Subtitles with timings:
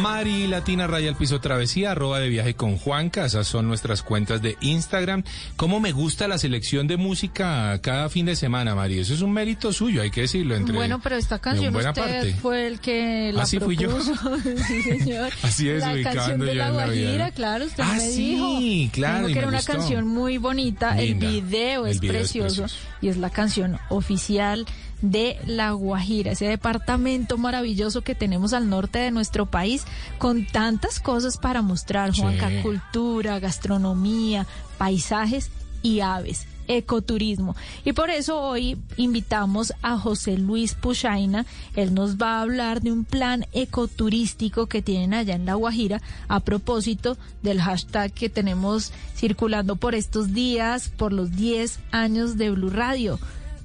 [0.00, 4.42] Mari Latina Raya al Piso Travesía, arroba de viaje con Juanca, esas son nuestras cuentas
[4.42, 5.22] de Instagram.
[5.56, 8.98] ¿Cómo me gusta la selección de música cada fin de semana, Mari?
[8.98, 10.56] Eso es un mérito suyo, hay que decirlo.
[10.56, 12.34] Entre, bueno, pero esta canción usted parte.
[12.34, 13.96] fue el que la Así fui yo.
[14.66, 15.32] sí, señor.
[15.42, 17.34] Así es, la canción de la la vida, Guajira, ¿no?
[17.34, 18.92] claro, usted Ah, me sí, dijo.
[18.92, 19.72] claro, Dijo que era una gustó.
[19.72, 21.26] canción muy bonita, Linda.
[21.28, 22.84] el video, El es, video es precioso, precioso.
[23.00, 24.66] y es la canción oficial
[25.02, 29.84] de La Guajira, ese departamento maravilloso que tenemos al norte de nuestro país,
[30.18, 32.22] con tantas cosas para mostrar, Sí.
[32.22, 34.46] Juanca, cultura, gastronomía,
[34.78, 35.50] paisajes
[35.82, 37.56] y aves ecoturismo.
[37.84, 41.46] Y por eso hoy invitamos a José Luis Puchaina.
[41.76, 46.00] Él nos va a hablar de un plan ecoturístico que tienen allá en La Guajira
[46.28, 52.50] a propósito del hashtag que tenemos circulando por estos días, por los 10 años de
[52.50, 53.18] Blue Radio.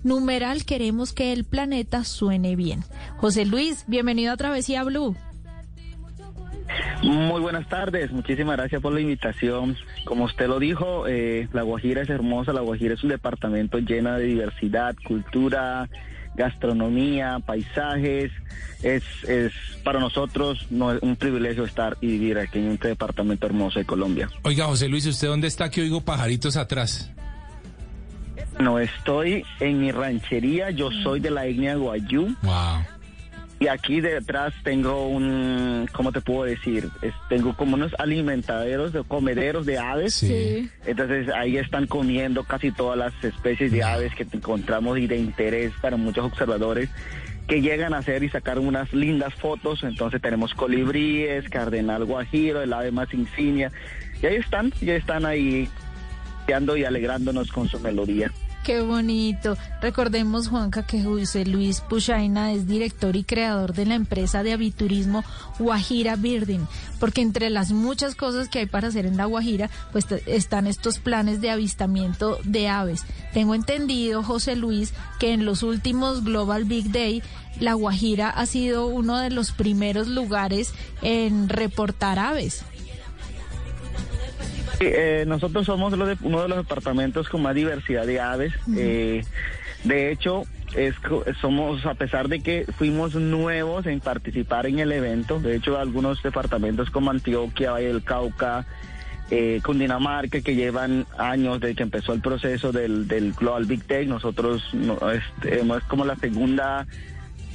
[0.04, 2.84] Numeral, queremos que el planeta suene bien.
[3.18, 5.16] José Luis, bienvenido a Travesía Blue.
[7.02, 9.78] Muy buenas tardes, muchísimas gracias por la invitación.
[10.06, 14.14] Como usted lo dijo, eh, La Guajira es hermosa, La Guajira es un departamento lleno
[14.14, 15.90] de diversidad, cultura,
[16.36, 18.32] gastronomía, paisajes.
[18.84, 19.52] Es, es
[19.84, 23.86] para nosotros no, es un privilegio estar y vivir aquí en este departamento hermoso de
[23.86, 24.30] Colombia.
[24.44, 27.12] Oiga, José Luis, ¿usted dónde está que oigo pajaritos atrás?
[28.60, 32.36] No estoy en mi ranchería, yo soy de la etnia Guayú.
[32.44, 32.84] Wow.
[33.62, 36.90] Y aquí detrás tengo un, ¿cómo te puedo decir?
[37.02, 40.14] Es- tengo como unos alimentaderos, de comederos de aves.
[40.16, 40.70] Sí.
[40.86, 45.74] Entonces ahí están comiendo casi todas las especies de aves que encontramos y de interés
[45.82, 46.90] para muchos observadores
[47.48, 49.84] que llegan a hacer y sacar unas lindas fotos.
[49.84, 53.72] Entonces tenemos colibríes, cardenal guajiro, el ave más insignia.
[54.22, 55.68] Y ahí están, ya están ahí
[56.48, 58.32] y alegrándonos con su melodía.
[58.64, 59.58] Qué bonito.
[59.82, 65.24] Recordemos, Juanca, que José Luis Puchaina es director y creador de la empresa de aviturismo
[65.58, 66.68] Guajira Birding,
[67.00, 71.00] porque entre las muchas cosas que hay para hacer en la Guajira, pues están estos
[71.00, 73.06] planes de avistamiento de aves.
[73.34, 77.24] Tengo entendido, José Luis, que en los últimos Global Big Day,
[77.60, 82.64] la Guajira ha sido uno de los primeros lugares en reportar aves.
[84.80, 88.54] Sí, eh, nosotros somos lo de- uno de los departamentos con más diversidad de aves.
[88.78, 89.24] Eh,
[89.84, 90.44] de hecho,
[90.76, 90.96] es,
[91.42, 96.22] somos, a pesar de que fuimos nuevos en participar en el evento, de hecho algunos
[96.24, 98.66] departamentos como Antioquia, Valle del Cauca,
[99.32, 104.08] eh, Cundinamarca, que llevan años desde que empezó el proceso del, del Global Big Tech,
[104.08, 106.88] nosotros no, este, es como la segunda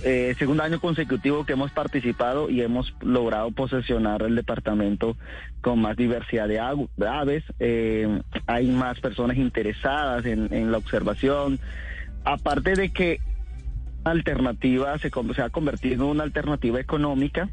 [0.05, 5.17] eh, segundo año consecutivo que hemos participado y hemos logrado posesionar el departamento
[5.61, 6.61] con más diversidad de,
[7.09, 7.45] aves.
[7.59, 11.59] Eh, hay más personas interesadas en, la observación.
[12.25, 13.21] Aparte de que
[14.05, 17.49] alternativa se, se ha convertido en una alternativa económica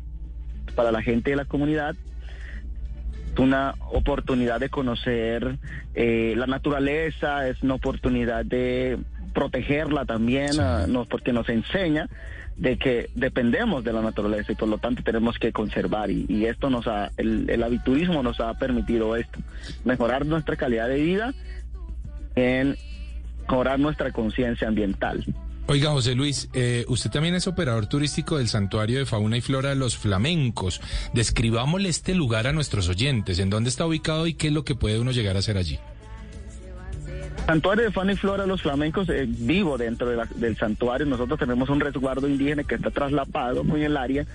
[0.76, 1.96] para la gente de la comunidad
[3.40, 5.58] una oportunidad de conocer
[5.94, 9.00] eh, la naturaleza, es una oportunidad de
[9.34, 12.08] protegerla también, ah, no, porque nos enseña
[12.58, 16.46] de que dependemos de la naturaleza y por lo tanto tenemos que conservar y, y
[16.46, 19.40] esto nos ha, el, el aviturismo nos ha permitido esto,
[19.84, 21.34] mejorar nuestra calidad de vida,
[22.36, 22.78] en
[23.42, 25.26] mejorar nuestra conciencia ambiental.
[25.68, 29.70] Oiga, José Luis, eh, usted también es operador turístico del Santuario de Fauna y Flora
[29.70, 30.82] de los Flamencos.
[31.14, 33.40] Describámosle este lugar a nuestros oyentes.
[33.40, 35.80] ¿En dónde está ubicado y qué es lo que puede uno llegar a hacer allí?
[37.46, 41.06] Santuario de fauna y flora los flamencos eh, vivo dentro de la- del santuario.
[41.06, 44.26] Nosotros tenemos un resguardo indígena que está traslapado muy en el área.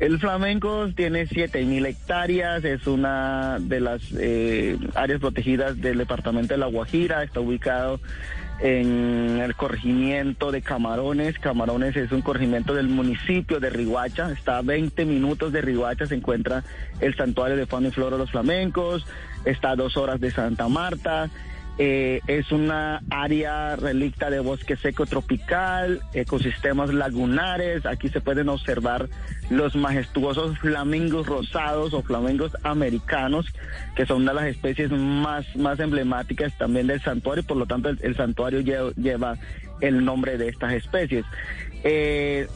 [0.00, 6.58] El flamenco tiene 7.000 hectáreas, es una de las eh, áreas protegidas del departamento de
[6.58, 8.00] La Guajira, está ubicado
[8.60, 11.38] en el corregimiento de Camarones.
[11.40, 16.14] Camarones es un corregimiento del municipio de Riguacha, está a 20 minutos de Riguacha, se
[16.16, 16.62] encuentra
[17.00, 19.04] el santuario de fauna y flora de los flamencos,
[19.44, 21.28] está a dos horas de Santa Marta
[21.80, 27.86] Eh, es una área relicta de bosque seco tropical, ecosistemas lagunares.
[27.86, 29.08] Aquí se pueden observar
[29.48, 33.46] los majestuosos flamingos rosados o flamingos americanos,
[33.94, 37.90] que son una de las especies más, más emblemáticas también del santuario, por lo tanto
[37.90, 39.36] el, santuario lleva, lleva
[39.80, 41.24] el nombre de estas especies.
[41.84, 42.48] Eh,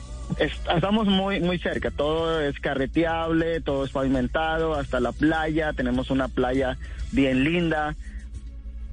[0.74, 6.26] estamos muy muy cerca, todo es carreteable, todo es pavimentado, hasta la playa, tenemos una
[6.26, 6.76] playa
[7.12, 7.94] bien linda.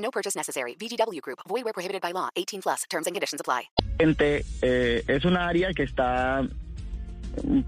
[0.00, 0.74] No purchase necessary.
[0.74, 1.40] VGW Group.
[1.48, 2.28] Void where prohibited by law.
[2.36, 2.84] 18 plus.
[2.88, 3.70] Terms and conditions apply.
[3.98, 6.42] Gente, eh, es un área que está
[7.44, 7.60] mm,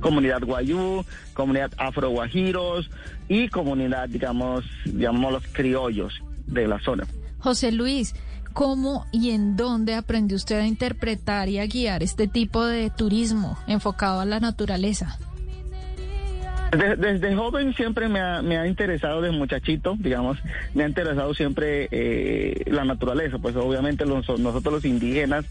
[0.00, 1.04] comunidad guayú,
[1.34, 2.90] comunidad afro-guajiros
[3.28, 6.14] y comunidad, digamos, llamamos los criollos
[6.46, 7.06] de la zona.
[7.40, 8.14] José Luis,
[8.52, 13.58] ¿cómo y en dónde aprendió usted a interpretar y a guiar este tipo de turismo
[13.66, 15.18] enfocado a la naturaleza?
[16.70, 20.38] Desde, desde joven siempre me ha, me ha, interesado, desde muchachito, digamos,
[20.74, 25.46] me ha interesado siempre eh, la naturaleza, pues obviamente los, nosotros los indígenas,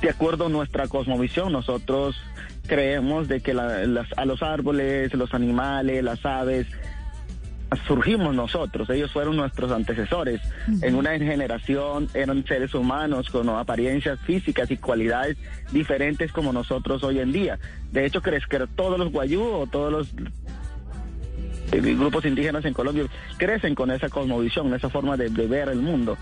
[0.00, 2.16] de acuerdo a nuestra cosmovisión, nosotros
[2.66, 6.66] creemos de que la, las, a los árboles, los animales, las aves,
[7.86, 10.40] surgimos nosotros, ellos fueron nuestros antecesores.
[10.68, 10.84] Uh -huh.
[10.84, 15.36] En una generación eran seres humanos con apariencias físicas y cualidades
[15.72, 17.58] diferentes como nosotros hoy en día.
[17.92, 20.08] De hecho, crees que todos los guayú o todos los
[21.70, 23.04] grupos indígenas en Colombia
[23.36, 26.16] crecen con esa cosmovisión, esa forma de, de ver el mundo.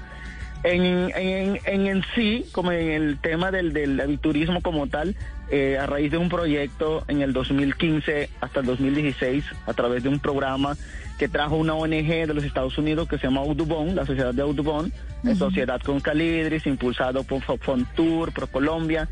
[0.65, 0.83] En,
[1.15, 5.15] en, en, en, sí, como en el tema del, del aviturismo como tal,
[5.51, 10.09] eh, a raíz de un proyecto en el 2015 hasta el 2016, a través de
[10.09, 10.75] un programa
[11.19, 14.41] que trajo una ONG de los Estados Unidos que se llama Audubon, la Sociedad de
[14.41, 15.31] Audubon, uh -huh.
[15.31, 19.07] en sociedad con Calidris, impulsado por Fontour, por Colombia,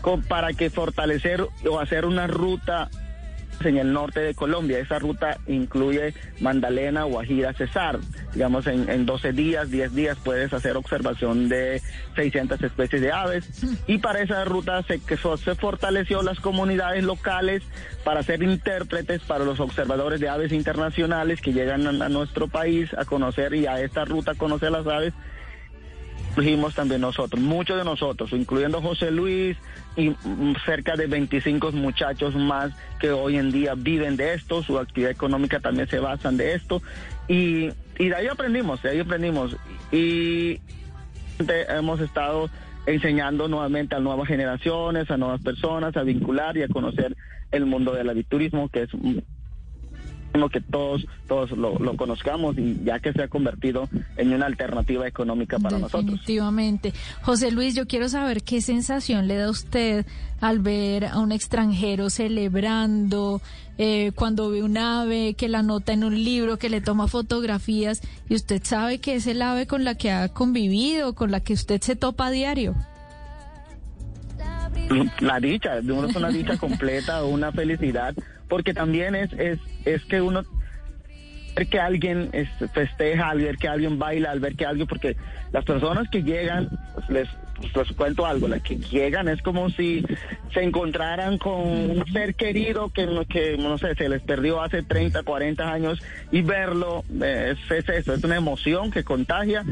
[0.00, 2.90] con, para que fortalecer o hacer una ruta
[3.64, 4.78] en el norte de Colombia.
[4.78, 7.98] Esa ruta incluye Mandalena, Guajira, Cesar.
[8.32, 11.80] Digamos, en, en 12 días, 10 días puedes hacer observación de
[12.16, 13.48] 600 especies de aves.
[13.86, 17.62] Y para esa ruta se, que se fortaleció las comunidades locales
[18.04, 23.04] para ser intérpretes para los observadores de aves internacionales que llegan a, nuestro país a
[23.04, 25.14] conocer y a esta ruta conocer las aves
[26.38, 29.56] surgimos también nosotros, muchos de nosotros, incluyendo José Luis
[29.96, 30.14] y
[30.64, 35.58] cerca de 25 muchachos más que hoy en día viven de esto, su actividad económica
[35.58, 36.80] también se basa de esto
[37.26, 39.56] y, y de ahí aprendimos, de ahí aprendimos
[39.90, 40.60] y
[41.70, 42.48] hemos estado
[42.86, 47.16] enseñando nuevamente a nuevas generaciones, a nuevas personas, a vincular y a conocer
[47.50, 48.90] el mundo del aviturismo, que es
[50.48, 55.06] que todos todos lo, lo, conozcamos y ya que se ha convertido en una alternativa
[55.06, 56.04] económica para nosotros.
[56.04, 56.92] Definitivamente.
[57.22, 60.06] José Luis, yo quiero saber qué sensación le da a usted
[60.40, 63.42] al ver a un extranjero celebrando,
[63.76, 68.00] eh, cuando ve un ave, que la nota en un libro, que le toma fotografías
[68.28, 71.54] y usted sabe que es el ave con la que ha convivido, con la que
[71.54, 72.74] usted se topa a diario.
[75.20, 78.14] La dicha, de uno es una dicha completa, una felicidad
[78.48, 80.44] porque también es, es, es que uno
[81.58, 85.16] ver que alguien es, festeja, al ver que alguien baila, al ver que alguien, porque
[85.52, 86.68] las personas que llegan,
[87.08, 90.04] les, pues les cuento algo, las que llegan es como si
[90.54, 95.22] se encontraran con un ser querido que, que no sé, se les perdió hace 30,
[95.24, 99.64] 40 años y verlo es, es eso, es una emoción que contagia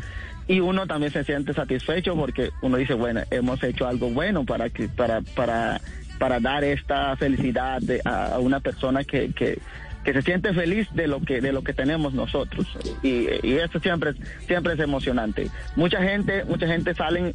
[0.49, 4.71] y uno también se siente satisfecho porque uno dice, bueno, hemos hecho algo bueno para
[4.71, 5.81] que, para, para
[6.19, 9.59] para dar esta felicidad de, a, una persona que, que,
[10.05, 12.67] se siente feliz de lo que de lo que tenemos nosotros.
[13.03, 14.15] Y, y eso siempre
[14.47, 15.51] siempre es emocionante.
[15.75, 17.35] Mucha gente mucha gente salen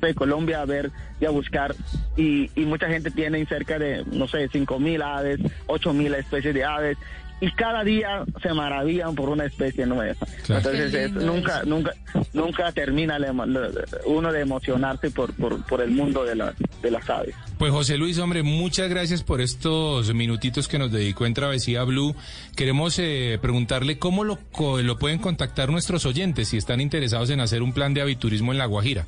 [0.00, 0.90] de Colombia a ver
[1.20, 1.74] y a buscar
[2.16, 6.54] y, y mucha gente tiene cerca de no sé cinco mil aves ocho mil especies
[6.54, 6.98] de aves
[7.40, 10.14] y cada día se maravillan por una especie nueva.
[10.44, 10.70] Claro.
[10.70, 11.92] Entonces es, nunca, nunca,
[12.32, 13.18] nunca termina
[14.06, 17.34] uno de emocionarse por, por, por el mundo de, la, de las aves.
[17.58, 22.14] Pues José Luis, hombre, muchas gracias por estos minutitos que nos dedicó en Travesía Blue.
[22.56, 24.38] Queremos eh, preguntarle cómo lo,
[24.82, 28.58] lo pueden contactar nuestros oyentes si están interesados en hacer un plan de aviturismo en
[28.58, 29.06] La Guajira.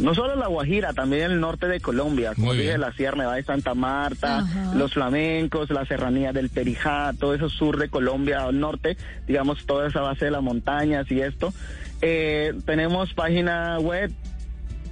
[0.00, 3.42] No solo la Guajira, también el norte de Colombia, como dije, la Sierra Nevada de
[3.44, 4.74] Santa Marta, Ajá.
[4.74, 9.88] los flamencos, la serranía del Perijá, todo eso sur de Colombia, al norte, digamos, toda
[9.88, 11.52] esa base de las montañas y esto.
[12.02, 14.12] Eh, tenemos página web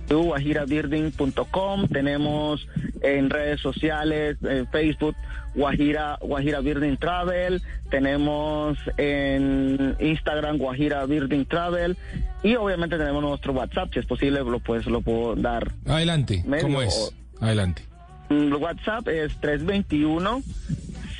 [0.08, 2.66] guajirabirding.com, tenemos
[3.02, 5.16] en redes sociales, en Facebook,
[5.54, 11.96] Guajira, Guajira Birding Travel, tenemos en Instagram Guajira Birding Travel
[12.42, 15.72] y obviamente tenemos nuestro WhatsApp, si es posible, lo, pues lo puedo dar.
[15.86, 17.14] Adelante, Medio ¿cómo es?
[17.40, 17.82] Adelante.
[18.28, 20.42] Mm, El WhatsApp es 321